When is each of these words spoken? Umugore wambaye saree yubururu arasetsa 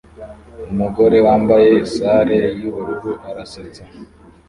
Umugore 0.71 1.17
wambaye 1.25 1.71
saree 1.93 2.47
yubururu 2.61 3.11
arasetsa 3.29 3.83